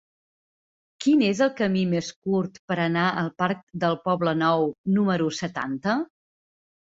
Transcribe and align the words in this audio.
Quin 1.03 1.19
és 1.27 1.41
el 1.45 1.51
camí 1.59 1.81
més 1.91 2.07
curt 2.29 2.55
per 2.71 2.77
anar 2.85 3.03
al 3.23 3.29
parc 3.43 3.61
del 3.83 3.99
Poblenou 4.07 4.65
número 4.95 5.31
setanta? 5.41 5.99